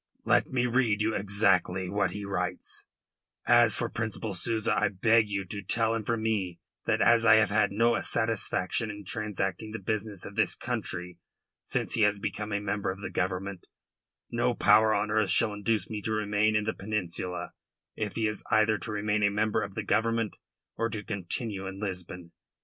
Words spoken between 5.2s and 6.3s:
you to tell him from